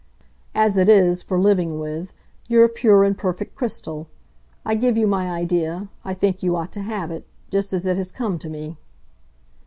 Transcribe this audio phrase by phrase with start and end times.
[0.55, 2.11] As it is, for living with,
[2.47, 4.07] you're a pure and perfect crystal.
[4.65, 7.97] I give you my idea I think you ought to have it just as it
[7.97, 8.77] has come to me."